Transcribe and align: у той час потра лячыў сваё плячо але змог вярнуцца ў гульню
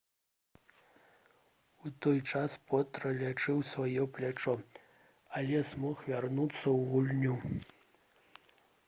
у 1.89 1.91
той 2.05 2.17
час 2.31 2.55
потра 2.71 3.11
лячыў 3.19 3.61
сваё 3.73 4.03
плячо 4.15 4.55
але 5.41 5.61
змог 5.75 5.95
вярнуцца 6.09 6.63
ў 6.77 6.79
гульню 6.95 7.35